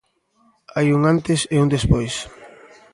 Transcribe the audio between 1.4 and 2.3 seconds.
e un despois.